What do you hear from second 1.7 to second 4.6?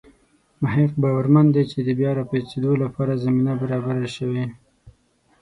چې د بیا راپاڅېدو لپاره زمینه برابره شوې.